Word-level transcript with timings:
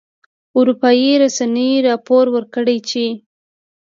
اروپایي 0.57 1.11
رسنیو 1.23 1.83
راپور 1.87 2.25
ورکړی 2.35 2.77
چې 2.89 3.05